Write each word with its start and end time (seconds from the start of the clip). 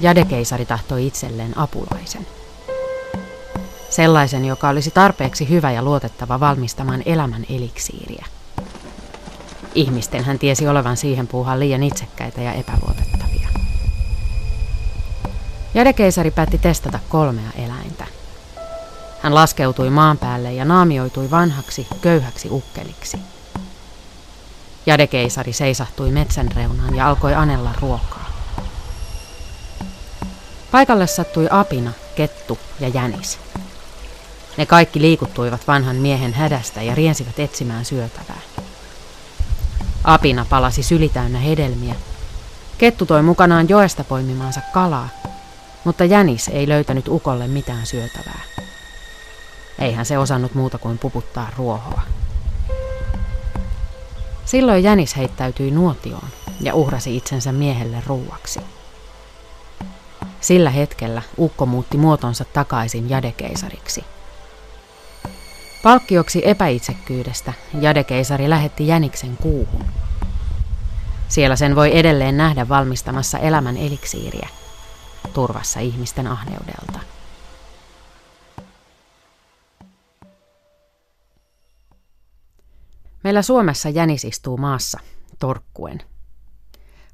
Jadekeisari 0.00 0.66
tahtoi 0.66 1.06
itselleen 1.06 1.58
apulaisen. 1.58 2.26
Sellaisen, 3.90 4.44
joka 4.44 4.68
olisi 4.68 4.90
tarpeeksi 4.90 5.48
hyvä 5.48 5.70
ja 5.72 5.82
luotettava 5.82 6.40
valmistamaan 6.40 7.02
elämän 7.06 7.46
eliksiiriä. 7.50 8.26
Ihmisten 9.74 10.24
hän 10.24 10.38
tiesi 10.38 10.68
olevan 10.68 10.96
siihen 10.96 11.26
puuhaan 11.26 11.60
liian 11.60 11.82
itsekkäitä 11.82 12.40
ja 12.40 12.52
epäluotettavia. 12.52 13.48
Jadekeisari 15.74 16.30
päätti 16.30 16.58
testata 16.58 16.98
kolmea 17.08 17.50
eläintä. 17.56 18.06
Hän 19.22 19.34
laskeutui 19.34 19.90
maan 19.90 20.18
päälle 20.18 20.52
ja 20.52 20.64
naamioitui 20.64 21.30
vanhaksi, 21.30 21.86
köyhäksi 22.00 22.48
ukkeliksi. 22.50 23.18
Jadekeisari 24.86 25.52
seisahtui 25.52 26.10
metsän 26.10 26.48
reunaan 26.56 26.94
ja 26.96 27.08
alkoi 27.08 27.34
anella 27.34 27.70
ruokaa. 27.80 28.17
Paikalle 30.70 31.06
sattui 31.06 31.48
apina, 31.50 31.92
kettu 32.14 32.58
ja 32.80 32.88
jänis. 32.88 33.38
Ne 34.56 34.66
kaikki 34.66 35.00
liikuttuivat 35.00 35.66
vanhan 35.66 35.96
miehen 35.96 36.32
hädästä 36.32 36.82
ja 36.82 36.94
riensivät 36.94 37.38
etsimään 37.38 37.84
syötävää. 37.84 38.40
Apina 40.04 40.46
palasi 40.50 40.82
sylitäynnä 40.82 41.38
hedelmiä. 41.38 41.94
Kettu 42.78 43.06
toi 43.06 43.22
mukanaan 43.22 43.68
joesta 43.68 44.04
poimimaansa 44.04 44.60
kalaa, 44.72 45.08
mutta 45.84 46.04
jänis 46.04 46.48
ei 46.48 46.68
löytänyt 46.68 47.08
ukolle 47.08 47.48
mitään 47.48 47.86
syötävää. 47.86 48.40
Eihän 49.78 50.06
se 50.06 50.18
osannut 50.18 50.54
muuta 50.54 50.78
kuin 50.78 50.98
puputtaa 50.98 51.50
ruohoa. 51.56 52.02
Silloin 54.44 54.82
jänis 54.82 55.16
heittäytyi 55.16 55.70
nuotioon 55.70 56.28
ja 56.60 56.74
uhrasi 56.74 57.16
itsensä 57.16 57.52
miehelle 57.52 58.02
ruuaksi. 58.06 58.60
Sillä 60.40 60.70
hetkellä 60.70 61.22
ukko 61.38 61.66
muutti 61.66 61.96
muotonsa 61.98 62.44
takaisin 62.44 63.10
jadekeisariksi. 63.10 64.04
Palkkioksi 65.82 66.42
epäitsekkyydestä 66.44 67.52
jadekeisari 67.80 68.50
lähetti 68.50 68.86
jäniksen 68.86 69.36
kuuhun. 69.36 69.84
Siellä 71.28 71.56
sen 71.56 71.76
voi 71.76 71.98
edelleen 71.98 72.36
nähdä 72.36 72.68
valmistamassa 72.68 73.38
elämän 73.38 73.76
eliksiiriä, 73.76 74.48
turvassa 75.34 75.80
ihmisten 75.80 76.26
ahneudelta. 76.26 77.00
Meillä 83.24 83.42
Suomessa 83.42 83.88
jänis 83.88 84.24
istuu 84.24 84.56
maassa, 84.56 85.00
torkkuen. 85.38 86.02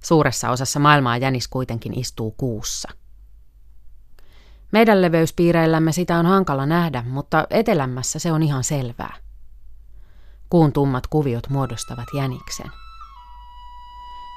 Suuressa 0.04 0.50
osassa 0.50 0.80
maailmaa 0.80 1.16
jänis 1.16 1.48
kuitenkin 1.48 1.98
istuu 1.98 2.30
kuussa. 2.30 2.88
Meidän 4.74 5.02
leveyspiireillämme 5.02 5.92
sitä 5.92 6.18
on 6.18 6.26
hankala 6.26 6.66
nähdä, 6.66 7.04
mutta 7.06 7.46
etelämässä 7.50 8.18
se 8.18 8.32
on 8.32 8.42
ihan 8.42 8.64
selvää. 8.64 9.16
Kuun 10.50 10.72
tummat 10.72 11.06
kuviot 11.06 11.48
muodostavat 11.48 12.06
jäniksen. 12.16 12.70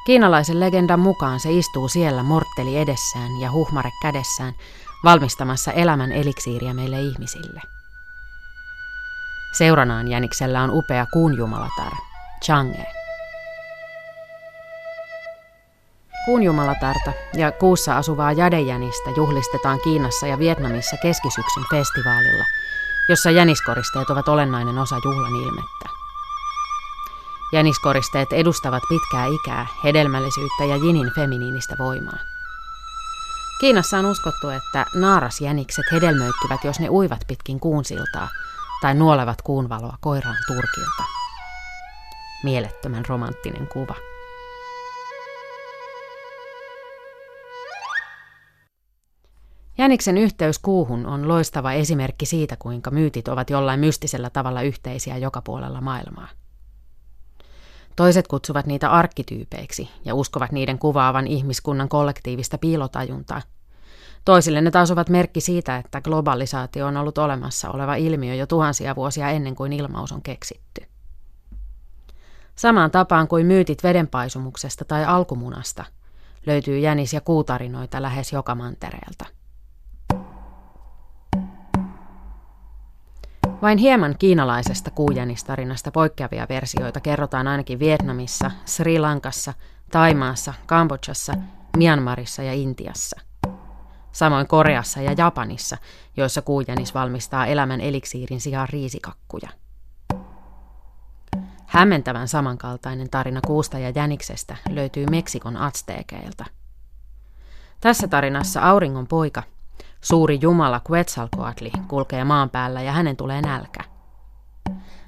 Kiinalaisen 0.05 0.59
legendan 0.59 0.99
mukaan 0.99 1.39
se 1.39 1.51
istuu 1.51 1.87
siellä 1.87 2.23
mortteli 2.23 2.77
edessään 2.77 3.39
ja 3.41 3.51
huhmare 3.51 3.89
kädessään, 4.01 4.53
valmistamassa 5.03 5.71
elämän 5.71 6.11
eliksiiriä 6.11 6.73
meille 6.73 7.01
ihmisille. 7.01 7.61
Seuranaan 9.57 10.07
jäniksellä 10.07 10.63
on 10.63 10.69
upea 10.71 11.05
kuunjumalatar, 11.13 11.93
Chang'e. 12.45 12.96
Kuunjumalatarta 16.27 17.11
ja 17.33 17.51
kuussa 17.51 17.97
asuvaa 17.97 18.31
jadejänistä 18.31 19.09
juhlistetaan 19.17 19.79
Kiinassa 19.83 20.27
ja 20.27 20.39
Vietnamissa 20.39 20.97
keskisyksyn 21.01 21.63
festivaalilla, 21.71 22.43
jossa 23.09 23.31
jäniskoristeet 23.31 24.09
ovat 24.09 24.27
olennainen 24.27 24.77
osa 24.77 24.95
juhlan 25.05 25.35
ilmettä. 25.35 25.89
Jäniskoristeet 27.53 28.33
edustavat 28.33 28.83
pitkää 28.89 29.25
ikää, 29.25 29.67
hedelmällisyyttä 29.83 30.65
ja 30.65 30.75
jinin 30.75 31.11
feminiinistä 31.15 31.75
voimaa. 31.79 32.19
Kiinassa 33.59 33.99
on 33.99 34.05
uskottu, 34.05 34.49
että 34.49 34.85
naarasjänikset 34.95 35.85
hedelmöittyvät, 35.91 36.63
jos 36.63 36.79
ne 36.79 36.89
uivat 36.89 37.21
pitkin 37.27 37.59
kuunsiltaa– 37.59 38.29
tai 38.81 38.95
nuolevat 38.95 39.41
kuunvaloa 39.41 39.97
koiraan 40.01 40.37
turkilta. 40.47 41.03
Mielettömän 42.43 43.05
romanttinen 43.07 43.67
kuva. 43.67 43.95
Jäniksen 49.77 50.17
yhteys 50.17 50.59
kuuhun 50.59 51.05
on 51.05 51.27
loistava 51.27 51.73
esimerkki 51.73 52.25
siitä, 52.25 52.55
kuinka 52.59 52.91
myytit 52.91 53.27
ovat 53.27 53.49
jollain 53.49 53.79
mystisellä 53.79 54.29
tavalla 54.29 54.61
yhteisiä 54.61 55.17
joka 55.17 55.41
puolella 55.41 55.81
maailmaa. 55.81 56.27
Toiset 57.95 58.27
kutsuvat 58.27 58.65
niitä 58.65 58.91
arkkityypeiksi 58.91 59.89
ja 60.05 60.15
uskovat 60.15 60.51
niiden 60.51 60.79
kuvaavan 60.79 61.27
ihmiskunnan 61.27 61.89
kollektiivista 61.89 62.57
piilotajuntaa– 62.57 63.41
Toisille 64.27 64.61
ne 64.61 64.71
taas 64.71 64.91
ovat 64.91 65.09
merkki 65.09 65.41
siitä, 65.41 65.77
että 65.77 66.01
globalisaatio 66.01 66.87
on 66.87 66.97
ollut 66.97 67.17
olemassa 67.17 67.69
oleva 67.71 67.95
ilmiö 67.95 68.35
jo 68.35 68.47
tuhansia 68.47 68.95
vuosia 68.95 69.29
ennen 69.29 69.55
kuin 69.55 69.73
ilmaus 69.73 70.11
on 70.11 70.21
keksitty. 70.21 70.81
Samaan 72.55 72.91
tapaan 72.91 73.27
kuin 73.27 73.45
myytit 73.45 73.83
vedenpaisumuksesta 73.83 74.85
tai 74.85 75.05
alkumunasta, 75.05 75.85
löytyy 76.45 76.79
jänis- 76.79 77.13
ja 77.13 77.21
kuutarinoita 77.21 78.01
lähes 78.01 78.33
joka 78.33 78.55
mantereelta. 78.55 79.25
Vain 83.61 83.77
hieman 83.77 84.15
kiinalaisesta 84.19 84.91
kuujänistarinasta 84.91 85.91
poikkeavia 85.91 86.45
versioita 86.49 86.99
kerrotaan 86.99 87.47
ainakin 87.47 87.79
Vietnamissa, 87.79 88.51
Sri 88.65 88.99
Lankassa, 88.99 89.53
Taimaassa, 89.91 90.53
Kambodžassa, 90.65 91.33
Myanmarissa 91.77 92.43
ja 92.43 92.53
Intiassa 92.53 93.27
samoin 94.17 94.47
Koreassa 94.47 95.01
ja 95.01 95.11
Japanissa, 95.17 95.77
joissa 96.17 96.41
kuujänis 96.41 96.93
valmistaa 96.93 97.45
elämän 97.45 97.81
eliksiirin 97.81 98.41
sijaan 98.41 98.69
riisikakkuja. 98.69 99.49
Hämmentävän 101.65 102.27
samankaltainen 102.27 103.09
tarina 103.09 103.39
kuusta 103.47 103.79
ja 103.79 103.89
jäniksestä 103.89 104.55
löytyy 104.69 105.05
Meksikon 105.11 105.57
atsteekeilta. 105.57 106.45
Tässä 107.81 108.07
tarinassa 108.07 108.61
auringon 108.61 109.07
poika, 109.07 109.43
suuri 110.01 110.39
jumala 110.41 110.81
Quetzalcoatli, 110.91 111.71
kulkee 111.87 112.23
maan 112.23 112.49
päällä 112.49 112.81
ja 112.81 112.91
hänen 112.91 113.17
tulee 113.17 113.41
nälkä. 113.41 113.79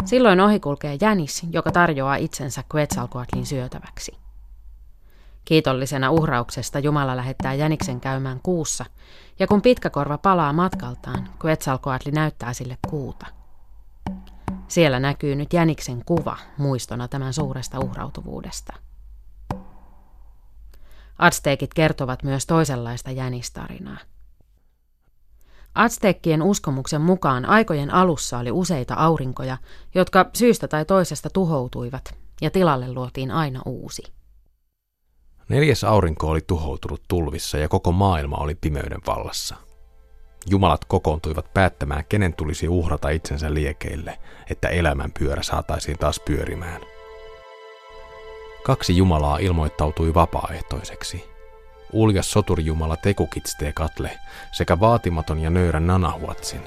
Silloin 0.06 0.40
ohi 0.40 0.60
kulkee 0.60 0.98
jänis, 1.02 1.44
joka 1.52 1.72
tarjoaa 1.72 2.16
itsensä 2.16 2.64
Quetzalcoatlin 2.76 3.46
syötäväksi. 3.46 4.18
Kiitollisena 5.46 6.12
uhrauksesta 6.12 6.80
Jumala 6.80 7.18
lähettää 7.18 7.54
jäniksen 7.54 8.00
käymään 8.00 8.40
kuussa, 8.44 8.86
ja 9.40 9.48
kun 9.48 9.62
pitkäkorva 9.62 10.18
palaa 10.18 10.54
matkaltaan, 10.54 11.30
Quetzalcoatli 11.46 12.12
näyttää 12.12 12.54
sille 12.54 12.78
kuuta. 12.90 13.26
Siellä 14.68 15.00
näkyy 15.00 15.36
nyt 15.36 15.54
jäniksen 15.54 16.06
kuva 16.06 16.38
muistona 16.58 17.08
tämän 17.08 17.34
suuresta 17.34 17.80
uhrautuvuudesta. 17.80 18.74
Aztekit 21.20 21.74
kertovat 21.74 22.24
myös 22.24 22.46
toisenlaista 22.46 23.12
jänistarinaa. 23.12 23.98
Aztekkien 25.80 26.42
uskomuksen 26.42 27.02
mukaan 27.02 27.46
aikojen 27.46 27.94
alussa 27.94 28.38
oli 28.38 28.52
useita 28.52 28.94
aurinkoja, 28.94 29.58
jotka 29.96 30.26
syystä 30.34 30.68
tai 30.68 30.86
toisesta 30.86 31.30
tuhoutuivat, 31.30 32.16
ja 32.42 32.52
tilalle 32.52 32.94
luotiin 32.94 33.32
aina 33.32 33.62
uusi. 33.66 34.04
Neljäs 35.50 35.84
aurinko 35.84 36.28
oli 36.28 36.42
tuhoutunut 36.48 37.02
tulvissa 37.08 37.58
ja 37.58 37.70
koko 37.70 37.92
maailma 37.92 38.38
oli 38.38 38.56
pimeyden 38.56 39.00
vallassa. 39.08 39.56
Jumalat 40.50 40.86
kokoontuivat 40.86 41.54
päättämään, 41.54 42.04
kenen 42.10 42.34
tulisi 42.34 42.68
uhrata 42.68 43.10
itsensä 43.10 43.54
liekeille, 43.54 44.20
että 44.50 44.68
elämän 44.68 45.12
pyörä 45.20 45.44
saataisiin 45.44 45.98
taas 45.98 46.20
pyörimään. 46.20 46.82
Kaksi 48.64 48.98
Jumalaa 48.98 49.38
ilmoittautui 49.38 50.14
vapaaehtoiseksi. 50.14 51.39
Uljas 51.94 52.32
soturjumala 52.32 52.98
Tekukitste 52.98 53.72
Katle 53.74 54.20
sekä 54.52 54.80
vaatimaton 54.80 55.40
ja 55.40 55.50
nöyrä 55.50 55.80
Nanahuatsin. 55.80 56.62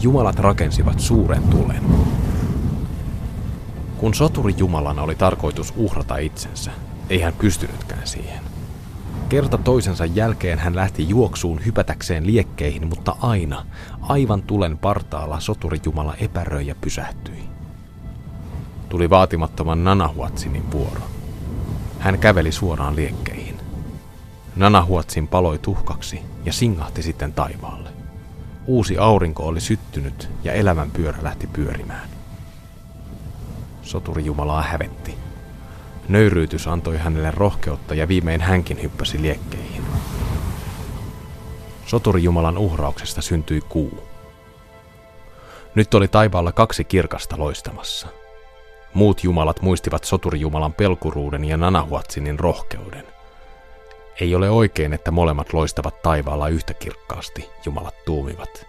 Jumalat 0.00 0.38
rakensivat 0.38 1.00
suuren 1.00 1.42
tulen, 1.42 1.82
kun 3.96 4.14
soturi 4.14 4.54
Jumalana 4.56 5.02
oli 5.02 5.14
tarkoitus 5.14 5.74
uhrata 5.76 6.16
itsensä, 6.16 6.70
ei 7.10 7.20
hän 7.20 7.32
pystynytkään 7.32 8.06
siihen. 8.06 8.40
Kerta 9.28 9.58
toisensa 9.58 10.04
jälkeen 10.04 10.58
hän 10.58 10.76
lähti 10.76 11.08
juoksuun 11.08 11.64
hypätäkseen 11.64 12.26
liekkeihin, 12.26 12.86
mutta 12.86 13.16
aina, 13.20 13.66
aivan 14.00 14.42
tulen 14.42 14.78
partaalla 14.78 15.40
soturi 15.40 15.80
Jumala 15.84 16.14
epäröi 16.14 16.66
ja 16.66 16.74
pysähtyi. 16.80 17.48
Tuli 18.88 19.10
vaatimattoman 19.10 19.84
Nanahuatsinin 19.84 20.72
vuoro. 20.72 21.15
Hän 21.98 22.18
käveli 22.18 22.52
suoraan 22.52 22.96
liekkeihin. 22.96 23.56
Nanahuotsin 24.56 25.28
paloi 25.28 25.58
tuhkaksi 25.58 26.20
ja 26.44 26.52
singahti 26.52 27.02
sitten 27.02 27.32
taivaalle. 27.32 27.90
Uusi 28.66 28.98
aurinko 28.98 29.46
oli 29.46 29.60
syttynyt 29.60 30.30
ja 30.44 30.52
elämän 30.52 30.90
pyörä 30.90 31.18
lähti 31.22 31.46
pyörimään. 31.46 32.08
Soturi 33.82 34.24
Jumalaa 34.24 34.62
hävetti. 34.62 35.14
Nöyryytys 36.08 36.66
antoi 36.66 36.96
hänelle 36.98 37.30
rohkeutta 37.30 37.94
ja 37.94 38.08
viimein 38.08 38.40
hänkin 38.40 38.82
hyppäsi 38.82 39.22
liekkeihin. 39.22 39.82
Soturi 41.86 42.22
Jumalan 42.22 42.58
uhrauksesta 42.58 43.22
syntyi 43.22 43.60
kuu. 43.60 44.08
Nyt 45.74 45.94
oli 45.94 46.08
taivaalla 46.08 46.52
kaksi 46.52 46.84
kirkasta 46.84 47.38
loistamassa. 47.38 48.08
Muut 48.96 49.24
jumalat 49.24 49.62
muistivat 49.62 50.04
soturijumalan 50.04 50.72
pelkuruuden 50.72 51.44
ja 51.44 51.56
Nanahuatsinin 51.56 52.38
rohkeuden. 52.38 53.06
Ei 54.20 54.34
ole 54.34 54.50
oikein, 54.50 54.92
että 54.92 55.10
molemmat 55.10 55.52
loistavat 55.52 56.02
taivaalla 56.02 56.48
yhtä 56.48 56.74
kirkkaasti, 56.74 57.50
jumalat 57.66 58.04
tuumivat. 58.04 58.66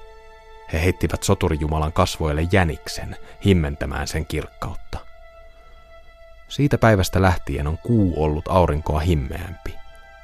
He 0.74 0.82
heittivät 0.82 1.24
soturijumalan 1.24 1.94
kasvoille 1.94 2.48
jäniksen, 2.52 3.16
himmentämään 3.46 4.08
sen 4.08 4.26
kirkkautta. 4.26 5.00
Siitä 6.48 6.78
päivästä 6.78 7.22
lähtien 7.22 7.68
on 7.68 7.78
kuu 7.78 8.24
ollut 8.24 8.48
aurinkoa 8.48 9.00
himmeämpi, 9.00 9.74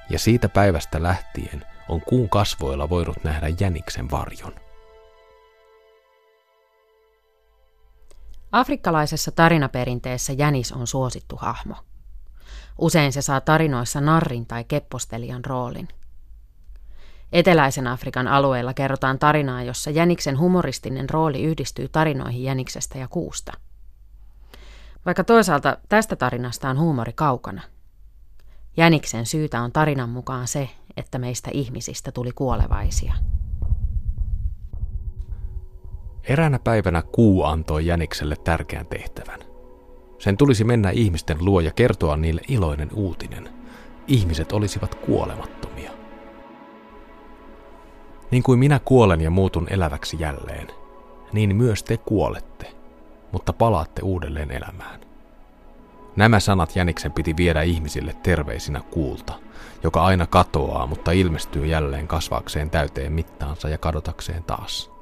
ja 0.09 0.19
siitä 0.19 0.49
päivästä 0.49 1.03
lähtien 1.03 1.65
on 1.89 2.01
kuun 2.01 2.29
kasvoilla 2.29 2.89
voinut 2.89 3.23
nähdä 3.23 3.47
jäniksen 3.59 4.11
varjon. 4.11 4.62
Afrikkalaisessa 8.53 9.31
tarinaperinteessä 9.31 10.33
jänis 10.33 10.71
on 10.71 10.87
suosittu 10.87 11.35
hahmo. 11.35 11.75
Usein 12.77 13.13
se 13.13 13.21
saa 13.21 13.41
tarinoissa 13.41 14.01
narrin 14.01 14.45
tai 14.45 14.63
keppostelijan 14.63 15.45
roolin. 15.45 15.87
Eteläisen 17.31 17.87
Afrikan 17.87 18.27
alueella 18.27 18.73
kerrotaan 18.73 19.19
tarinaa, 19.19 19.63
jossa 19.63 19.89
jäniksen 19.89 20.39
humoristinen 20.39 21.09
rooli 21.09 21.43
yhdistyy 21.43 21.87
tarinoihin 21.87 22.43
jäniksestä 22.43 22.97
ja 22.97 23.07
kuusta. 23.07 23.53
Vaikka 25.05 25.23
toisaalta 25.23 25.77
tästä 25.89 26.15
tarinasta 26.15 26.69
on 26.69 26.79
huumori 26.79 27.13
kaukana. 27.13 27.61
Jäniksen 28.77 29.25
syytä 29.25 29.61
on 29.61 29.71
tarinan 29.71 30.09
mukaan 30.09 30.47
se, 30.47 30.69
että 30.97 31.17
meistä 31.19 31.49
ihmisistä 31.53 32.11
tuli 32.11 32.31
kuolevaisia. 32.31 33.13
Eräänä 36.27 36.59
päivänä 36.59 37.01
kuu 37.01 37.43
antoi 37.43 37.85
Jänikselle 37.85 38.35
tärkeän 38.35 38.85
tehtävän. 38.85 39.39
Sen 40.19 40.37
tulisi 40.37 40.63
mennä 40.63 40.89
ihmisten 40.89 41.37
luo 41.45 41.59
ja 41.59 41.71
kertoa 41.71 42.17
niille 42.17 42.41
iloinen 42.47 42.89
uutinen. 42.93 43.49
Ihmiset 44.07 44.51
olisivat 44.51 44.95
kuolemattomia. 44.95 45.91
Niin 48.31 48.43
kuin 48.43 48.59
minä 48.59 48.79
kuolen 48.85 49.21
ja 49.21 49.29
muutun 49.29 49.67
eläväksi 49.69 50.17
jälleen, 50.19 50.67
niin 51.33 51.55
myös 51.55 51.83
te 51.83 51.97
kuolette, 51.97 52.71
mutta 53.31 53.53
palaatte 53.53 54.01
uudelleen 54.01 54.51
elämään. 54.51 54.99
Nämä 56.15 56.39
sanat 56.39 56.75
Jäniksen 56.75 57.11
piti 57.11 57.37
viedä 57.37 57.61
ihmisille 57.61 58.15
terveisinä 58.23 58.81
kuulta, 58.81 59.33
joka 59.83 60.03
aina 60.03 60.27
katoaa, 60.27 60.87
mutta 60.87 61.11
ilmestyy 61.11 61.65
jälleen 61.65 62.07
kasvaakseen 62.07 62.69
täyteen 62.69 63.11
mittaansa 63.11 63.69
ja 63.69 63.77
kadotakseen 63.77 64.43
taas. 64.43 64.92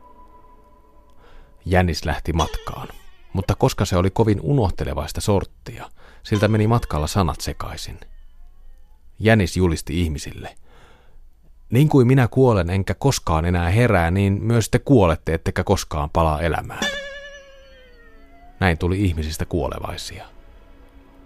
Jänis 1.65 2.05
lähti 2.05 2.33
matkaan, 2.33 2.87
mutta 3.33 3.55
koska 3.55 3.85
se 3.85 3.97
oli 3.97 4.09
kovin 4.09 4.41
unohtelevaista 4.41 5.21
sorttia, 5.21 5.89
siltä 6.23 6.47
meni 6.47 6.67
matkalla 6.67 7.07
sanat 7.07 7.41
sekaisin. 7.41 7.99
Jänis 9.19 9.57
julisti 9.57 10.01
ihmisille. 10.01 10.55
Niin 11.69 11.89
kuin 11.89 12.07
minä 12.07 12.27
kuolen 12.27 12.69
enkä 12.69 12.93
koskaan 12.93 13.45
enää 13.45 13.69
herää, 13.69 14.11
niin 14.11 14.43
myös 14.43 14.69
te 14.69 14.79
kuolette 14.79 15.33
ettekä 15.33 15.63
koskaan 15.63 16.09
palaa 16.09 16.41
elämään. 16.41 16.85
Näin 18.59 18.77
tuli 18.77 19.05
ihmisistä 19.05 19.45
kuolevaisia. 19.45 20.25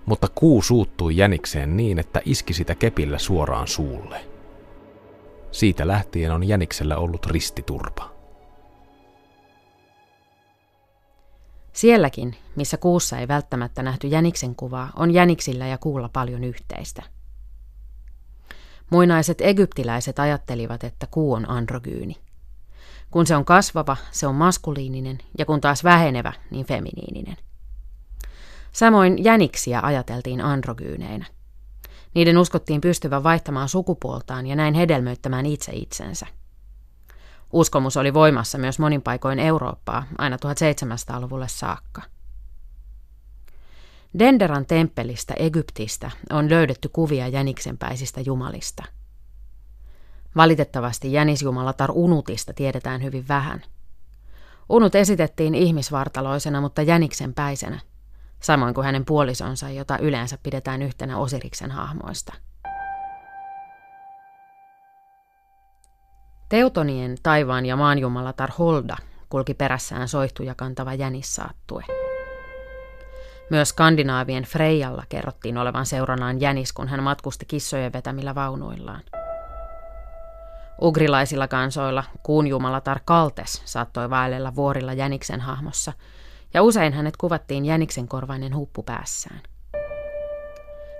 Mutta 0.05 0.27
kuu 0.35 0.61
suuttui 0.61 1.17
jänikseen 1.17 1.77
niin, 1.77 1.99
että 1.99 2.21
iski 2.25 2.53
sitä 2.53 2.75
kepillä 2.75 3.17
suoraan 3.19 3.67
suulle. 3.67 4.25
Siitä 5.51 5.87
lähtien 5.87 6.31
on 6.31 6.47
jäniksellä 6.47 6.97
ollut 6.97 7.25
ristiturpa. 7.25 8.14
Sielläkin, 11.75 12.35
missä 12.55 12.77
kuussa 12.77 13.19
ei 13.19 13.27
välttämättä 13.27 13.83
nähty 13.83 14.07
jäniksen 14.07 14.55
kuvaa, 14.55 14.89
on 14.95 15.11
jäniksillä 15.11 15.67
ja 15.67 15.77
kuulla 15.77 16.09
paljon 16.13 16.43
yhteistä. 16.43 17.03
Muinaiset 18.89 19.41
egyptiläiset 19.41 20.19
ajattelivat, 20.19 20.83
että 20.83 21.07
kuu 21.11 21.33
on 21.33 21.49
androgyyni. 21.49 22.17
Kun 23.11 23.27
se 23.27 23.35
on 23.35 23.45
kasvava, 23.45 23.97
se 24.11 24.27
on 24.27 24.35
maskuliininen, 24.35 25.17
ja 25.37 25.45
kun 25.45 25.61
taas 25.61 25.83
vähenevä, 25.83 26.33
niin 26.51 26.65
feminiininen. 26.65 27.37
Samoin 28.71 29.23
jäniksiä 29.23 29.79
ajateltiin 29.83 30.41
androgyyneinä. 30.41 31.25
Niiden 32.13 32.37
uskottiin 32.37 32.81
pystyvän 32.81 33.23
vaihtamaan 33.23 33.69
sukupuoltaan 33.69 34.47
ja 34.47 34.55
näin 34.55 34.73
hedelmöittämään 34.73 35.45
itse 35.45 35.71
itsensä. 35.71 36.27
Uskomus 37.53 37.97
oli 37.97 38.13
voimassa 38.13 38.57
myös 38.57 38.79
monin 38.79 39.01
paikoin 39.01 39.39
Eurooppaa 39.39 40.03
aina 40.17 40.35
1700-luvulle 40.35 41.47
saakka. 41.47 42.01
Denderan 44.19 44.65
temppelistä 44.65 45.33
Egyptistä 45.37 46.11
on 46.29 46.49
löydetty 46.49 46.89
kuvia 46.89 47.27
jäniksenpäisistä 47.27 48.21
jumalista. 48.21 48.83
Valitettavasti 50.35 51.13
jänisjumalatar 51.13 51.91
Unutista 51.93 52.53
tiedetään 52.53 53.03
hyvin 53.03 53.27
vähän. 53.27 53.61
Unut 54.69 54.95
esitettiin 54.95 55.55
ihmisvartaloisena, 55.55 56.61
mutta 56.61 56.81
jäniksenpäisenä, 56.81 57.79
samoin 58.39 58.73
kuin 58.73 58.85
hänen 58.85 59.05
puolisonsa, 59.05 59.69
jota 59.69 59.97
yleensä 59.97 60.37
pidetään 60.43 60.81
yhtenä 60.81 61.17
Osiriksen 61.17 61.71
hahmoista– 61.71 62.33
Teutonien 66.49 67.17
taivaan 67.23 67.65
ja 67.65 67.75
maanjumalatar 67.75 68.51
Holda 68.59 68.97
kulki 69.29 69.53
perässään 69.53 70.07
soihtuja 70.07 70.55
kantava 70.55 70.93
jänissaattue. 70.93 71.83
Myös 73.49 73.69
skandinaavien 73.69 74.43
Freijalla 74.43 75.03
kerrottiin 75.09 75.57
olevan 75.57 75.85
seuranaan 75.85 76.41
jänis, 76.41 76.73
kun 76.73 76.87
hän 76.87 77.03
matkusti 77.03 77.45
kissojen 77.45 77.93
vetämillä 77.93 78.35
vaunuillaan. 78.35 79.01
Ugrilaisilla 80.81 81.47
kansoilla 81.47 82.03
kuun 82.23 82.47
jumalatar 82.47 82.99
Kaltes 83.05 83.61
saattoi 83.65 84.09
vaellella 84.09 84.55
vuorilla 84.55 84.93
jäniksen 84.93 85.41
hahmossa, 85.41 85.93
ja 86.53 86.63
usein 86.63 86.93
hänet 86.93 87.17
kuvattiin 87.17 87.65
jäniksen 87.65 88.07
korvainen 88.07 88.55
huppu 88.55 88.83
päässään. 88.83 89.41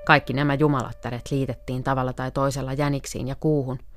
Kaikki 0.06 0.34
nämä 0.34 0.54
jumalattaret 0.54 1.32
liitettiin 1.32 1.84
tavalla 1.84 2.14
tai 2.14 2.32
toisella 2.32 2.74
jäniksiin 2.74 3.28
ja 3.28 3.36
kuuhun– 3.36 3.80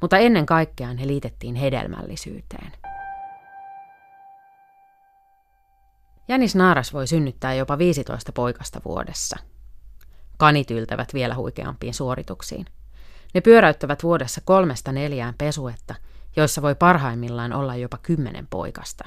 mutta 0.00 0.18
ennen 0.18 0.46
kaikkea 0.46 0.88
he 1.00 1.06
liitettiin 1.06 1.54
hedelmällisyyteen. 1.54 2.72
Jänis 6.28 6.54
naaras 6.54 6.92
voi 6.92 7.06
synnyttää 7.06 7.54
jopa 7.54 7.78
15 7.78 8.32
poikasta 8.32 8.80
vuodessa. 8.84 9.36
Kanit 10.36 10.70
yltävät 10.70 11.14
vielä 11.14 11.34
huikeampiin 11.34 11.94
suorituksiin. 11.94 12.66
Ne 13.34 13.40
pyöräyttävät 13.40 14.02
vuodessa 14.02 14.40
kolmesta 14.44 14.92
neljään 14.92 15.34
pesuetta, 15.38 15.94
joissa 16.36 16.62
voi 16.62 16.74
parhaimmillaan 16.74 17.52
olla 17.52 17.76
jopa 17.76 17.98
kymmenen 18.02 18.46
poikasta. 18.46 19.04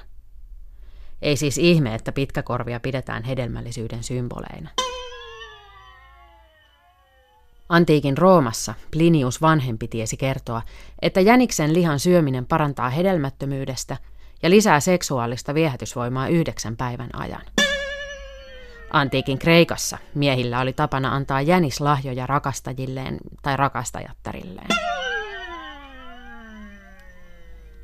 Ei 1.22 1.38
siis 1.38 1.58
ihme, 1.58 1.96
että 1.96 2.12
pitkäkorvia 2.12 2.80
pidetään 2.80 3.24
hedelmällisyyden 3.24 4.04
symboleina. 4.04 4.70
Antiikin 7.72 8.18
Roomassa 8.18 8.74
Plinius 8.92 9.42
vanhempi 9.42 9.88
tiesi 9.88 10.18
kertoa, 10.18 10.62
että 11.02 11.22
jäniksen 11.22 11.74
lihan 11.74 12.00
syöminen 12.00 12.46
parantaa 12.46 12.90
hedelmättömyydestä 12.90 13.98
ja 14.44 14.50
lisää 14.50 14.80
seksuaalista 14.80 15.54
viehätysvoimaa 15.54 16.28
yhdeksän 16.28 16.78
päivän 16.78 17.10
ajan. 17.14 17.42
Antiikin 18.94 19.40
Kreikassa 19.40 19.98
miehillä 20.16 20.60
oli 20.60 20.74
tapana 20.74 21.16
antaa 21.16 21.42
jänislahjoja 21.42 22.28
rakastajilleen 22.28 23.18
tai 23.42 23.58
rakastajattarilleen. 23.58 24.68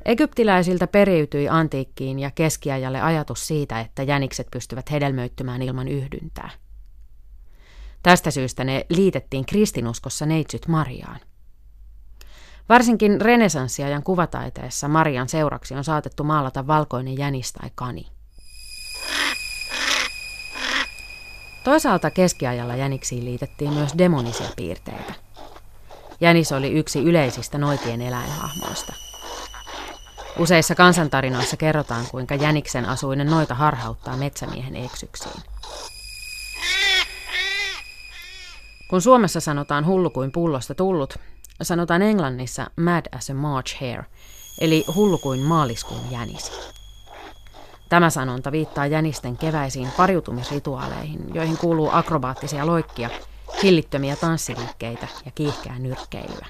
Egyptiläisiltä 0.04 0.86
periytyi 0.86 1.48
antiikkiin 1.48 2.18
ja 2.18 2.30
keskiajalle 2.30 3.00
ajatus 3.00 3.46
siitä, 3.46 3.80
että 3.80 4.02
jänikset 4.02 4.46
pystyvät 4.50 4.90
hedelmöittymään 4.90 5.62
ilman 5.62 5.88
yhdyntää– 5.88 6.50
Tästä 8.02 8.30
syystä 8.30 8.64
ne 8.64 8.86
liitettiin 8.88 9.46
kristinuskossa 9.46 10.26
neitsyt 10.26 10.68
Mariaan. 10.68 11.20
Varsinkin 12.68 13.20
renesanssiajan 13.20 14.02
kuvataiteessa 14.02 14.88
Marian 14.88 15.28
seuraksi 15.28 15.74
on 15.74 15.84
saatettu 15.84 16.24
maalata 16.24 16.66
valkoinen 16.66 17.18
jänis 17.18 17.52
tai 17.52 17.70
kani. 17.74 18.06
Toisaalta 21.64 22.10
keskiajalla 22.10 22.76
jäniksiin 22.76 23.24
liitettiin 23.24 23.72
myös 23.72 23.98
demonisia 23.98 24.48
piirteitä. 24.56 25.14
Jänis 26.20 26.52
oli 26.52 26.70
yksi 26.72 26.98
yleisistä 26.98 27.58
noitien 27.58 28.02
eläinhahmoista. 28.02 28.92
Useissa 30.38 30.74
kansantarinoissa 30.74 31.56
kerrotaan, 31.56 32.06
kuinka 32.10 32.34
jäniksen 32.34 32.84
asuinen 32.84 33.26
noita 33.26 33.54
harhauttaa 33.54 34.16
metsämiehen 34.16 34.76
eksyksiin. 34.76 35.57
Kun 38.90 39.02
Suomessa 39.02 39.40
sanotaan 39.40 39.86
hullu 39.86 40.10
kuin 40.10 40.32
pullosta 40.32 40.74
tullut, 40.74 41.14
sanotaan 41.62 42.02
Englannissa 42.02 42.70
mad 42.76 43.06
as 43.16 43.30
a 43.30 43.34
March 43.34 43.80
hare, 43.80 44.04
eli 44.60 44.84
hullu 44.94 45.18
kuin 45.18 45.40
maaliskuun 45.40 46.10
jänis. 46.10 46.52
Tämä 47.88 48.10
sanonta 48.10 48.52
viittaa 48.52 48.86
jänisten 48.86 49.36
keväisiin 49.36 49.88
pariutumisrituaaleihin, 49.96 51.34
joihin 51.34 51.58
kuuluu 51.58 51.88
akrobaattisia 51.92 52.66
loikkia, 52.66 53.10
hillittömiä 53.62 54.16
tanssiliikkeitä 54.16 55.08
ja 55.24 55.30
kiihkeää 55.34 55.78
nyrkkeilyä. 55.78 56.46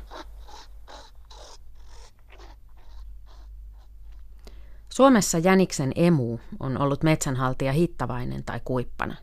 Suomessa 4.89 5.39
jäniksen 5.39 5.93
emu 5.95 6.39
on 6.61 6.79
ollut 6.79 7.03
metsänhaltija 7.03 7.73
Hittavainen 7.73 8.45
tai 8.45 8.61
Kuippana. 8.65 9.17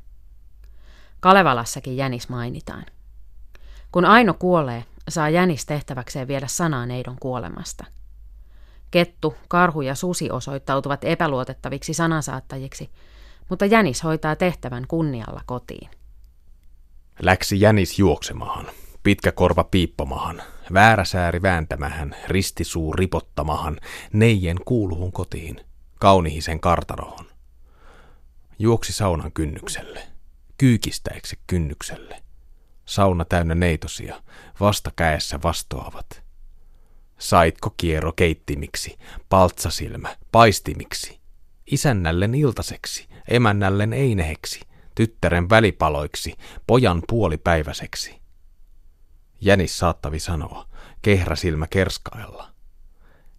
Kalevalassakin 1.20 1.98
jänis 1.98 2.30
mainitaan. 2.30 2.86
Kun 3.96 4.06
Aino 4.06 4.34
kuolee, 4.34 4.86
saa 5.10 5.30
jänis 5.30 5.66
tehtäväkseen 5.66 6.28
viedä 6.28 6.48
sanaa 6.48 6.86
neidon 6.86 7.18
kuolemasta. 7.20 7.86
Kettu, 8.92 9.36
karhu 9.48 9.82
ja 9.82 9.96
susi 9.96 10.32
osoittautuvat 10.32 11.04
epäluotettaviksi 11.04 11.94
sanansaattajiksi, 11.94 12.90
mutta 13.50 13.66
jänis 13.66 14.04
hoitaa 14.04 14.36
tehtävän 14.36 14.86
kunnialla 14.88 15.42
kotiin. 15.46 15.90
Läksi 17.22 17.62
jänis 17.62 18.00
juoksemahan, 18.00 18.66
pitkä 19.04 19.32
korva 19.32 19.64
piippomahan, 19.64 20.42
väärä 20.74 21.06
sääri 21.06 21.42
vääntämähän, 21.42 22.16
ristisuu 22.28 22.94
ripottamahan, 22.94 23.78
neijen 24.14 24.58
kuuluhun 24.66 25.12
kotiin, 25.12 25.62
kaunihisen 26.00 26.60
kartarohon. 26.60 27.26
Juoksi 28.60 28.94
saunan 28.94 29.32
kynnykselle, 29.32 30.00
kyykistäiksi 30.58 31.40
kynnykselle. 31.48 32.25
Sauna 32.86 33.26
täynnä 33.26 33.56
neitosia, 33.56 34.24
vasta 34.60 34.92
käessä 34.96 35.40
vastoavat. 35.44 36.24
Saitko 37.18 37.70
kiero 37.78 38.14
keittimiksi, 38.14 38.98
paltsasilmä, 39.30 40.16
paistimiksi, 40.32 41.20
isännällen 41.72 42.36
iltaseksi, 42.36 43.08
emännällen 43.28 43.94
eineheksi, 43.94 44.60
tyttären 44.96 45.50
välipaloiksi, 45.50 46.34
pojan 46.68 47.04
puolipäiväiseksi. 47.08 48.22
Jänis 49.42 49.78
saattavi 49.78 50.20
sanoa, 50.20 50.68
kehräsilmä 51.02 51.68
kerskailla. 51.68 52.52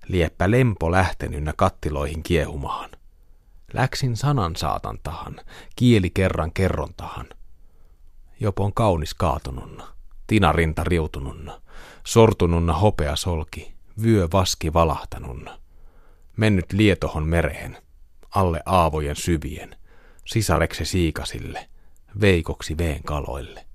Lieppä 0.09 0.51
lempo 0.51 0.93
lähtenynnä 0.93 1.53
kattiloihin 1.57 2.23
kiehumaan. 2.23 2.91
Läksin 3.73 4.17
sanan 4.17 4.57
saatan 4.57 4.99
tahan, 5.03 5.37
kieli 5.77 6.11
kerran 6.11 6.53
kerrontahan. 6.53 7.27
Jopon 8.41 8.73
kaunis 8.75 9.15
kaatununna, 9.15 9.87
tinarinta 10.27 10.85
riutununna, 10.85 11.61
sortununna 12.05 12.73
hopea 12.73 13.17
solki, 13.17 13.75
vyö 14.03 14.29
vaski 14.33 14.73
valahtanunna. 14.73 15.59
Mennyt 16.37 16.73
lietohon 16.73 17.29
mereen, 17.29 17.77
alle 18.35 18.61
aavojen 18.67 19.17
syvien, 19.17 19.77
sisareksi 20.25 20.85
siikasille, 20.85 21.69
veikoksi 22.21 22.79
veen 22.79 23.03
kaloille. 23.03 23.67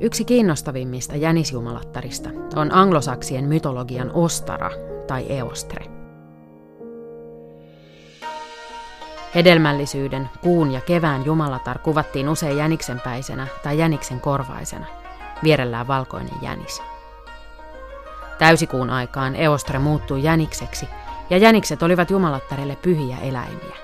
Yksi 0.00 0.24
kiinnostavimmista 0.24 1.16
jänisjumalattarista 1.16 2.30
on 2.56 2.74
anglosaksien 2.74 3.44
mytologian 3.44 4.10
Ostara 4.12 4.70
tai 5.06 5.26
Eostre. 5.28 5.91
Hedelmällisyyden, 9.34 10.30
kuun 10.40 10.70
ja 10.70 10.80
kevään 10.80 11.24
jumalatar 11.24 11.78
kuvattiin 11.78 12.28
usein 12.28 12.56
jäniksenpäisenä 12.56 13.46
tai 13.62 13.78
jäniksen 13.78 14.20
korvaisena, 14.20 14.86
vierellään 15.42 15.86
valkoinen 15.86 16.34
jänis. 16.42 16.82
Täysikuun 18.38 18.90
aikaan 18.90 19.36
Eostre 19.36 19.78
muuttui 19.78 20.22
jänikseksi, 20.22 20.88
ja 21.30 21.36
jänikset 21.36 21.82
olivat 21.82 22.10
jumalattarille 22.10 22.76
pyhiä 22.76 23.16
eläimiä. 23.18 23.76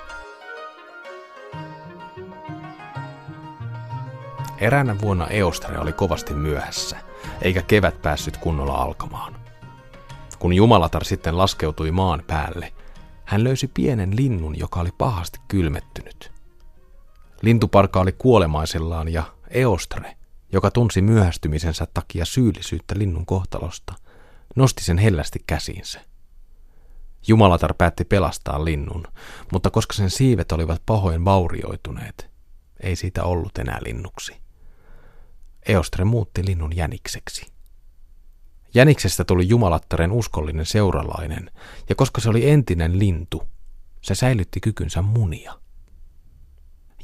Eräänä 4.58 4.96
vuonna 5.00 5.26
Eostre 5.26 5.78
oli 5.78 5.92
kovasti 5.92 6.34
myöhässä, 6.34 6.96
eikä 7.42 7.62
kevät 7.62 8.02
päässyt 8.02 8.36
kunnolla 8.36 8.74
alkamaan. 8.74 9.36
Kun 10.38 10.52
Jumalatar 10.52 11.04
sitten 11.04 11.38
laskeutui 11.38 11.90
maan 11.90 12.22
päälle, 12.26 12.72
hän 13.28 13.44
löysi 13.44 13.68
pienen 13.68 14.16
linnun, 14.16 14.58
joka 14.58 14.80
oli 14.80 14.90
pahasti 14.98 15.40
kylmettynyt. 15.48 16.32
Lintuparka 17.42 18.00
oli 18.00 18.12
kuolemaisellaan 18.12 19.08
ja 19.08 19.22
Eostre, 19.50 20.16
joka 20.52 20.70
tunsi 20.70 21.02
myöhästymisensä 21.02 21.86
takia 21.94 22.24
syyllisyyttä 22.24 22.94
linnun 22.98 23.26
kohtalosta, 23.26 23.94
nosti 24.56 24.84
sen 24.84 24.98
hellästi 24.98 25.38
käsiinsä. 25.46 26.00
Jumalatar 27.26 27.74
päätti 27.74 28.04
pelastaa 28.04 28.64
linnun, 28.64 29.04
mutta 29.52 29.70
koska 29.70 29.94
sen 29.94 30.10
siivet 30.10 30.52
olivat 30.52 30.82
pahoin 30.86 31.24
vaurioituneet, 31.24 32.30
ei 32.80 32.96
siitä 32.96 33.24
ollut 33.24 33.58
enää 33.58 33.78
linnuksi. 33.84 34.36
Eostre 35.68 36.04
muutti 36.04 36.46
linnun 36.46 36.76
jänikseksi. 36.76 37.57
Jäniksestä 38.74 39.24
tuli 39.24 39.48
Jumalattaren 39.48 40.12
uskollinen 40.12 40.66
seuralainen, 40.66 41.50
ja 41.88 41.94
koska 41.94 42.20
se 42.20 42.28
oli 42.28 42.50
entinen 42.50 42.98
lintu, 42.98 43.42
se 44.00 44.14
säilytti 44.14 44.60
kykynsä 44.60 45.02
munia. 45.02 45.54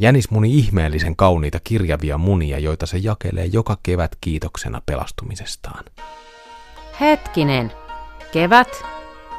Jänis 0.00 0.30
muni 0.30 0.59
ihmeellisen 0.59 1.16
kauniita 1.16 1.59
kirjavia 1.64 2.18
munia, 2.18 2.59
joita 2.59 2.87
se 2.87 2.99
jakelee 2.99 3.47
joka 3.47 3.78
kevät 3.83 4.16
kiitoksena 4.21 4.83
pelastumisestaan. 4.87 5.85
Hetkinen, 7.00 7.73
kevät, 8.33 8.85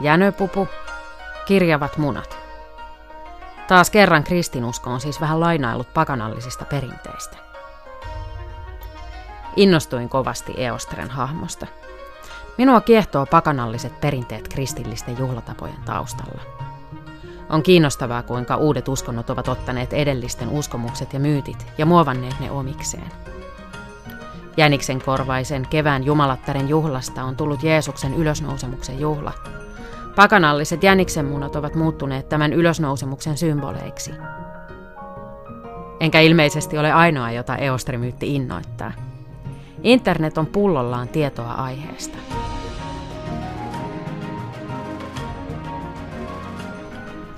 jänöpupu, 0.02 0.68
kirjavat 1.48 1.98
munat. 1.98 2.38
Taas 3.68 3.90
kerran 3.90 4.24
kristinusko 4.24 4.90
on 4.90 5.02
siis 5.02 5.22
vähän 5.22 5.40
lainaillut 5.40 5.94
pakanallisista 5.94 6.66
perinteistä. 6.66 7.38
Innostuin 9.56 10.10
kovasti 10.10 10.54
Eostren 10.58 11.10
hahmosta. 11.10 11.68
Minua 12.58 12.82
kiehtoo 12.82 13.26
pakanalliset 13.26 14.02
perinteet 14.02 14.48
kristillisten 14.48 15.18
juhlatapojen 15.18 15.82
taustalla. 15.86 16.42
On 17.50 17.64
kiinnostavaa, 17.64 18.24
kuinka 18.24 18.56
uudet 18.58 18.88
uskonnot 18.88 19.30
ovat 19.30 19.48
ottaneet 19.48 19.94
edellisten 19.94 20.50
uskomukset 20.50 21.14
ja 21.14 21.20
myytit 21.20 21.68
ja 21.78 21.86
muovanneet 21.86 22.40
ne 22.40 22.52
omikseen. 22.52 23.12
Jäniksen 24.58 25.02
korvaisen 25.02 25.68
kevään 25.70 26.04
jumalattaren 26.04 26.70
juhlasta 26.70 27.24
on 27.24 27.36
tullut 27.36 27.64
Jeesuksen 27.64 28.14
ylösnousemuksen 28.14 29.00
juhla. 29.00 29.32
Pakanalliset 30.16 30.84
jäniksen 30.84 31.26
munat 31.26 31.56
ovat 31.56 31.76
muuttuneet 31.76 32.30
tämän 32.30 32.54
ylösnousemuksen 32.54 33.38
symboleiksi. 33.38 34.12
Enkä 36.00 36.20
ilmeisesti 36.20 36.78
ole 36.78 36.92
ainoa, 36.92 37.32
jota 37.32 37.56
Eostrimyytti 37.56 38.36
innoittaa. 38.36 38.92
Internet 39.84 40.38
on 40.38 40.48
pullollaan 40.48 41.08
tietoa 41.08 41.52
aiheesta. 41.52 42.18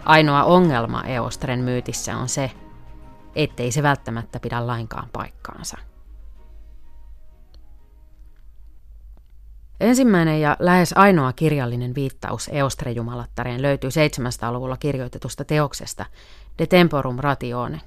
Ainoa 0.05 0.43
ongelma 0.43 1.03
Eostren 1.03 1.59
myytissä 1.59 2.17
on 2.17 2.29
se, 2.29 2.51
ettei 3.35 3.71
se 3.71 3.83
välttämättä 3.83 4.39
pidä 4.39 4.67
lainkaan 4.67 5.09
paikkaansa. 5.13 5.77
Ensimmäinen 9.79 10.41
ja 10.41 10.57
lähes 10.59 10.93
ainoa 10.93 11.33
kirjallinen 11.33 11.95
viittaus 11.95 12.49
Eostre-jumalattareen 12.53 13.61
löytyy 13.61 13.89
700-luvulla 13.89 14.77
kirjoitetusta 14.77 15.45
teoksesta 15.45 16.05
De 16.59 16.65
Temporum 16.65 17.19
Ratione. 17.19 17.81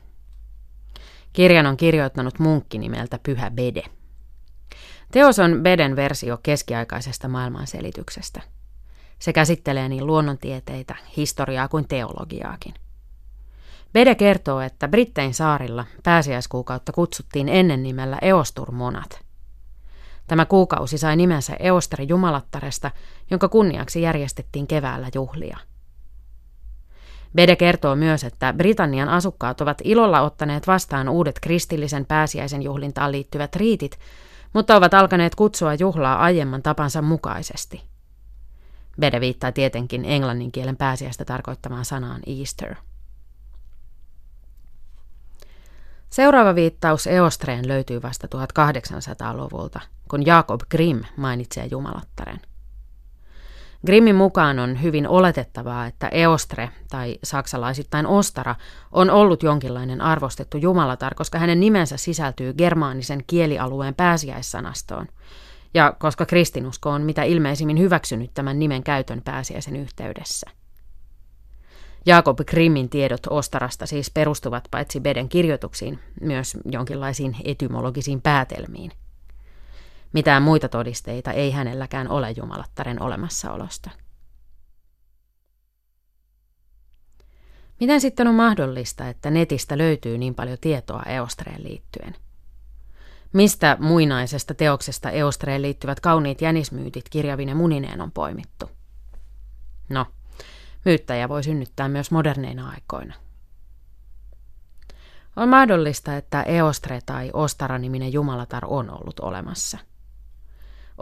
Kirjan 1.32 1.66
on 1.66 1.76
kirjoittanut 1.76 2.38
munkki 2.38 2.78
nimeltä 2.78 3.18
Pyhä 3.22 3.50
Bede. 3.50 3.99
Teos 5.10 5.38
on 5.38 5.60
Beden 5.62 5.96
versio 5.96 6.38
keskiaikaisesta 6.42 7.28
maailmanselityksestä. 7.28 8.40
Se 9.18 9.32
käsittelee 9.32 9.88
niin 9.88 10.06
luonnontieteitä, 10.06 10.94
historiaa 11.16 11.68
kuin 11.68 11.88
teologiaakin. 11.88 12.74
Bede 13.92 14.14
kertoo, 14.14 14.60
että 14.60 14.88
Brittein 14.88 15.34
saarilla 15.34 15.84
pääsiäiskuukautta 16.02 16.92
kutsuttiin 16.92 17.48
ennen 17.48 17.82
nimellä 17.82 18.18
Eosturmonat– 18.22 19.20
Tämä 20.30 20.44
kuukausi 20.44 20.98
sai 20.98 21.16
nimensä 21.16 21.56
Eosteri 21.58 22.06
Jumalattaresta, 22.08 22.90
jonka 23.30 23.48
kunniaksi 23.48 24.02
järjestettiin 24.02 24.66
keväällä 24.66 25.08
juhlia. 25.14 25.58
Bede 27.34 27.56
kertoo 27.56 27.96
myös, 27.96 28.24
että 28.24 28.52
Britannian 28.52 29.08
asukkaat 29.08 29.60
ovat 29.60 29.78
ilolla 29.84 30.20
ottaneet 30.20 30.66
vastaan 30.66 31.08
uudet 31.08 31.40
kristillisen 31.40 32.06
pääsiäisen 32.06 32.62
juhlintaan 32.62 33.12
liittyvät 33.12 33.56
riitit, 33.56 33.98
mutta 34.52 34.76
ovat 34.76 34.94
alkaneet 34.94 35.34
kutsua 35.34 35.74
juhlaa 35.74 36.18
aiemman 36.18 36.62
tapansa 36.62 37.02
mukaisesti. 37.02 37.82
Bede 39.00 39.20
viittaa 39.20 39.52
tietenkin 39.52 40.04
englannin 40.04 40.52
kielen 40.52 40.76
pääsiäistä 40.76 41.24
tarkoittamaan 41.24 41.84
sanaan 41.84 42.20
Easter. 42.26 42.74
Seuraava 46.10 46.54
viittaus 46.54 47.06
Eostreen 47.06 47.68
löytyy 47.68 48.02
vasta 48.02 48.26
1800-luvulta, 48.26 49.80
kun 50.08 50.26
Jakob 50.26 50.60
Grimm 50.70 51.00
mainitsee 51.16 51.66
jumalattaren. 51.66 52.40
Grimmin 53.86 54.16
mukaan 54.16 54.58
on 54.58 54.82
hyvin 54.82 55.08
oletettavaa, 55.08 55.86
että 55.86 56.08
Eostre 56.08 56.70
tai 56.90 57.18
saksalaisittain 57.24 58.06
Ostara 58.06 58.54
on 58.92 59.10
ollut 59.10 59.42
jonkinlainen 59.42 60.00
arvostettu 60.00 60.56
jumalatar, 60.56 61.14
koska 61.14 61.38
hänen 61.38 61.60
nimensä 61.60 61.96
sisältyy 61.96 62.52
germaanisen 62.52 63.24
kielialueen 63.26 63.94
pääsiäissanastoon, 63.94 65.06
ja 65.74 65.92
koska 65.98 66.26
kristinusko 66.26 66.90
on 66.90 67.02
mitä 67.02 67.22
ilmeisimmin 67.22 67.78
hyväksynyt 67.78 68.30
tämän 68.34 68.58
nimen 68.58 68.82
käytön 68.82 69.22
pääsiäisen 69.22 69.76
yhteydessä. 69.76 70.50
Jakob 72.06 72.38
Grimmin 72.46 72.88
tiedot 72.88 73.26
Ostarasta 73.30 73.86
siis 73.86 74.10
perustuvat 74.10 74.68
paitsi 74.70 75.00
Beden 75.00 75.28
kirjoituksiin, 75.28 75.98
myös 76.20 76.56
jonkinlaisiin 76.64 77.36
etymologisiin 77.44 78.20
päätelmiin. 78.22 78.92
Mitään 80.12 80.42
muita 80.42 80.68
todisteita 80.68 81.32
ei 81.32 81.50
hänelläkään 81.50 82.08
ole 82.08 82.30
jumalattaren 82.30 83.02
olemassaolosta. 83.02 83.90
Miten 87.80 88.00
sitten 88.00 88.26
on 88.26 88.34
mahdollista, 88.34 89.08
että 89.08 89.30
netistä 89.30 89.78
löytyy 89.78 90.18
niin 90.18 90.34
paljon 90.34 90.58
tietoa 90.60 91.02
Eostreen 91.02 91.62
liittyen? 91.62 92.16
Mistä 93.32 93.76
muinaisesta 93.80 94.54
teoksesta 94.54 95.10
Eostreen 95.10 95.62
liittyvät 95.62 96.00
kauniit 96.00 96.40
jänismyytit 96.40 97.08
kirjavine 97.08 97.54
munineen 97.54 98.00
on 98.00 98.12
poimittu? 98.12 98.70
No, 99.88 100.06
myyttäjä 100.84 101.28
voi 101.28 101.42
synnyttää 101.42 101.88
myös 101.88 102.10
moderneina 102.10 102.70
aikoina. 102.70 103.14
On 105.36 105.48
mahdollista, 105.48 106.16
että 106.16 106.42
Eostre 106.42 107.00
tai 107.06 107.30
Ostara-niminen 107.32 108.12
jumalatar 108.12 108.64
on 108.66 108.90
ollut 108.90 109.20
olemassa– 109.20 109.78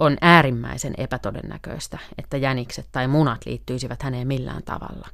on 0.01 0.17
äärimmäisen 0.21 0.95
epätodennäköistä, 0.99 1.99
että 2.19 2.37
jänikset 2.37 2.89
tai 2.93 3.09
munat 3.09 3.47
liittyisivät 3.47 4.03
häneen 4.03 4.29
millään 4.29 4.63
tavalla. 4.63 5.09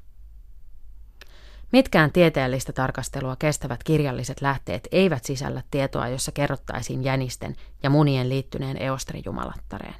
Mitkään 1.72 2.12
tieteellistä 2.12 2.72
tarkastelua 2.72 3.36
kestävät 3.36 3.84
kirjalliset 3.84 4.40
lähteet 4.40 4.88
eivät 4.92 5.24
sisällä 5.24 5.62
tietoa, 5.70 6.08
jossa 6.08 6.32
kerrottaisiin 6.32 7.04
jänisten 7.04 7.56
ja 7.82 7.90
munien 7.90 8.28
liittyneen 8.28 8.76
Eostri-jumalattareen. 8.76 9.94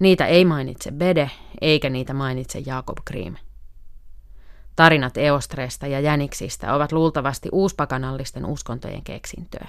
Niitä 0.00 0.26
ei 0.26 0.44
mainitse 0.44 0.92
Bede, 0.92 1.30
eikä 1.60 1.90
niitä 1.90 2.14
mainitse 2.14 2.62
Jakob 2.66 2.98
Grimm. 3.06 3.36
Tarinat 4.76 5.16
Eostreesta 5.16 5.86
ja 5.86 6.00
jäniksistä 6.00 6.74
ovat 6.74 6.92
luultavasti 6.92 7.48
uuspakanallisten 7.52 8.46
uskontojen 8.46 9.04
keksintöä. 9.04 9.68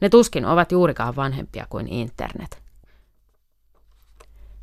Ne 0.00 0.08
tuskin 0.08 0.44
ovat 0.44 0.72
juurikaan 0.72 1.16
vanhempia 1.16 1.66
kuin 1.70 1.88
internet. 1.88 2.62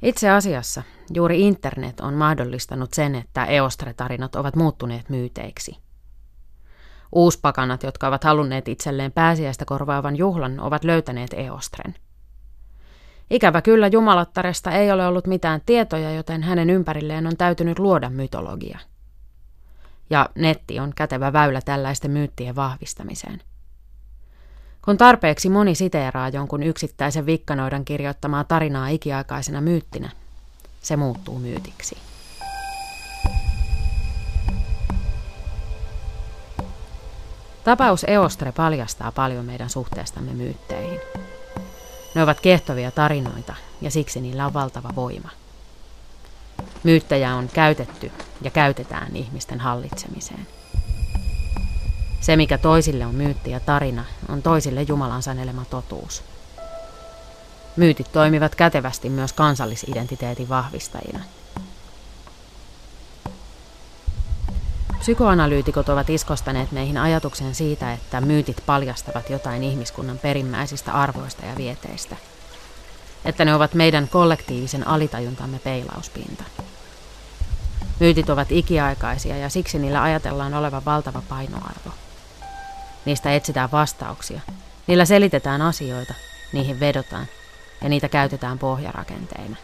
Itse 0.01 0.29
asiassa 0.29 0.83
juuri 1.13 1.41
internet 1.41 1.99
on 1.99 2.13
mahdollistanut 2.13 2.93
sen, 2.93 3.15
että 3.15 3.45
Eostre-tarinat 3.45 4.35
ovat 4.35 4.55
muuttuneet 4.55 5.09
myyteiksi. 5.09 5.77
Uuspakanat, 7.11 7.83
jotka 7.83 8.07
ovat 8.07 8.23
halunneet 8.23 8.67
itselleen 8.67 9.11
pääsiäistä 9.11 9.65
korvaavan 9.65 10.15
juhlan, 10.15 10.59
ovat 10.59 10.83
löytäneet 10.83 11.33
Eostren. 11.33 11.95
Ikävä 13.29 13.61
kyllä 13.61 13.87
Jumalattaresta 13.87 14.71
ei 14.71 14.91
ole 14.91 15.07
ollut 15.07 15.27
mitään 15.27 15.61
tietoja, 15.65 16.11
joten 16.11 16.43
hänen 16.43 16.69
ympärilleen 16.69 17.27
on 17.27 17.37
täytynyt 17.37 17.79
luoda 17.79 18.09
mytologia. 18.09 18.79
Ja 20.09 20.29
netti 20.35 20.79
on 20.79 20.93
kätevä 20.95 21.33
väylä 21.33 21.61
tällaisten 21.61 22.11
myyttien 22.11 22.55
vahvistamiseen. 22.55 23.41
Kun 24.87 24.97
tarpeeksi 24.97 25.49
moni 25.49 25.75
siteeraa 25.75 26.29
jonkun 26.29 26.63
yksittäisen 26.63 27.25
vikkanoidan 27.25 27.85
kirjoittamaa 27.85 28.43
tarinaa 28.43 28.87
ikiaikaisena 28.87 29.61
myyttinä, 29.61 30.09
se 30.81 30.97
muuttuu 30.97 31.39
myytiksi. 31.39 31.97
Tapaus 37.63 38.05
Eostre 38.07 38.51
paljastaa 38.51 39.11
paljon 39.11 39.45
meidän 39.45 39.69
suhteestamme 39.69 40.31
myytteihin. 40.31 40.99
Ne 42.15 42.23
ovat 42.23 42.39
kehtovia 42.39 42.91
tarinoita 42.91 43.55
ja 43.81 43.91
siksi 43.91 44.21
niillä 44.21 44.45
on 44.45 44.53
valtava 44.53 44.89
voima. 44.95 45.29
Myyttejä 46.83 47.35
on 47.35 47.49
käytetty 47.53 48.11
ja 48.41 48.51
käytetään 48.51 49.15
ihmisten 49.15 49.59
hallitsemiseen. 49.59 50.47
Se, 52.21 52.35
mikä 52.35 52.57
toisille 52.57 53.05
on 53.05 53.15
myytti 53.15 53.51
ja 53.51 53.59
tarina, 53.59 54.05
on 54.29 54.41
toisille 54.41 54.81
Jumalan 54.81 55.23
sanelema 55.23 55.65
totuus. 55.65 56.23
Myytit 57.75 58.11
toimivat 58.11 58.55
kätevästi 58.55 59.09
myös 59.09 59.33
kansallisidentiteetin 59.33 60.49
vahvistajina. 60.49 61.19
Psykoanalyytikot 64.99 65.89
ovat 65.89 66.09
iskostaneet 66.09 66.71
meihin 66.71 66.97
ajatuksen 66.97 67.55
siitä, 67.55 67.93
että 67.93 68.21
myytit 68.21 68.63
paljastavat 68.65 69.29
jotain 69.29 69.63
ihmiskunnan 69.63 70.19
perimmäisistä 70.19 70.91
arvoista 70.91 71.45
ja 71.45 71.55
vieteistä. 71.57 72.15
Että 73.25 73.45
ne 73.45 73.55
ovat 73.55 73.73
meidän 73.73 74.07
kollektiivisen 74.07 74.87
alitajuntamme 74.87 75.59
peilauspinta. 75.59 76.43
Myytit 77.99 78.29
ovat 78.29 78.51
ikiaikaisia 78.51 79.37
ja 79.37 79.49
siksi 79.49 79.79
niillä 79.79 80.03
ajatellaan 80.03 80.53
olevan 80.53 80.85
valtava 80.85 81.21
painoarvo. 81.29 81.91
Niistä 83.07 83.35
etsitään 83.35 83.71
vastauksia. 83.71 84.41
Niillä 84.87 85.05
selitetään 85.05 85.61
asioita, 85.61 86.13
niihin 86.53 86.79
vedotaan 86.79 87.25
ja 87.81 87.89
niitä 87.89 88.09
käytetään 88.09 88.59
pohjarakenteina. 88.59 89.55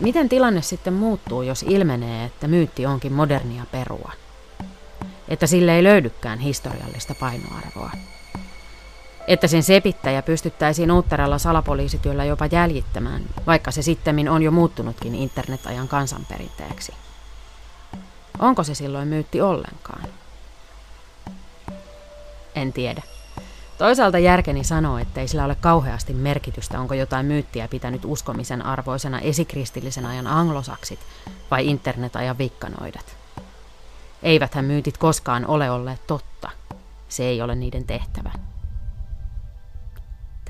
Miten 0.00 0.28
tilanne 0.28 0.62
sitten 0.62 0.92
muuttuu, 0.92 1.42
jos 1.42 1.62
ilmenee, 1.62 2.24
että 2.24 2.48
myytti 2.48 2.86
onkin 2.86 3.12
modernia 3.12 3.66
perua? 3.72 4.12
Että 5.28 5.46
sille 5.46 5.76
ei 5.76 5.84
löydykään 5.84 6.38
historiallista 6.38 7.14
painoarvoa? 7.20 7.90
Että 9.26 9.46
sen 9.46 9.62
sepittäjä 9.62 10.22
pystyttäisiin 10.22 10.92
uutteralla 10.92 11.38
salapoliisityöllä 11.38 12.24
jopa 12.24 12.46
jäljittämään, 12.46 13.22
vaikka 13.46 13.70
se 13.70 13.82
sittemmin 13.82 14.28
on 14.28 14.42
jo 14.42 14.50
muuttunutkin 14.50 15.14
internetajan 15.14 15.88
kansanperinteeksi. 15.88 16.94
Onko 18.38 18.64
se 18.64 18.74
silloin 18.74 19.08
myytti 19.08 19.40
ollenkaan? 19.40 20.04
En 22.54 22.72
tiedä. 22.72 23.02
Toisaalta 23.78 24.18
järkeni 24.18 24.64
sanoo, 24.64 24.98
ettei 24.98 25.28
sillä 25.28 25.44
ole 25.44 25.54
kauheasti 25.54 26.12
merkitystä, 26.12 26.80
onko 26.80 26.94
jotain 26.94 27.26
myyttiä 27.26 27.68
pitänyt 27.68 28.04
uskomisen 28.04 28.66
arvoisena 28.66 29.20
esikristillisen 29.20 30.06
ajan 30.06 30.26
anglosaksit 30.26 30.98
vai 31.50 31.66
internetajan 31.66 32.38
vikkanoidat. 32.38 33.16
Eiväthän 34.22 34.64
myytit 34.64 34.98
koskaan 34.98 35.46
ole 35.46 35.70
olleet 35.70 36.06
totta. 36.06 36.50
Se 37.08 37.24
ei 37.24 37.42
ole 37.42 37.54
niiden 37.54 37.84
tehtävä. 37.84 38.30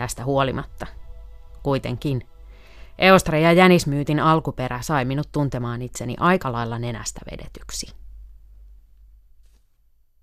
Tästä 0.03 0.25
huolimatta. 0.25 0.87
Kuitenkin. 1.63 2.29
Eostra 2.99 3.39
ja 3.39 3.53
jänismyytin 3.53 4.21
alkuperä 4.21 4.81
sai 4.83 5.05
minut 5.05 5.29
tuntemaan 5.33 5.83
itseni 5.83 6.17
aika 6.21 6.53
lailla 6.53 6.79
nenästä 6.79 7.21
vedetyksi. 7.31 8.02